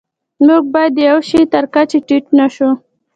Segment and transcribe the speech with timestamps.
[0.45, 2.69] موږ باید د یوه شي تر کچې ټیټ نشو.